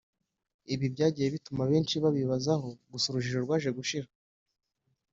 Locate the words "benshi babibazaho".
1.71-2.69